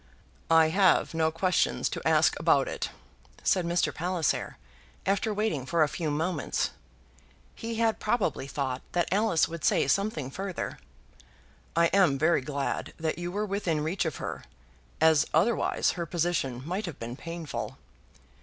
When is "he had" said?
7.53-7.99